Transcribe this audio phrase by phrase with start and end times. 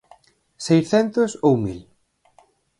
[0.65, 1.79] ¿Seiscentos ou mil?